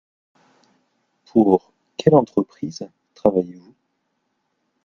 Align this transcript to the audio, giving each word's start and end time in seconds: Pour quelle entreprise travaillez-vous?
Pour 1.25 1.71
quelle 1.95 2.15
entreprise 2.15 2.89
travaillez-vous? 3.13 3.75